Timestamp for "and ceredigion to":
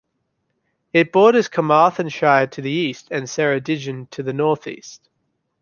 3.11-4.23